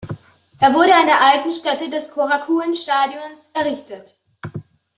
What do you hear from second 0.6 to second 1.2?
wurde an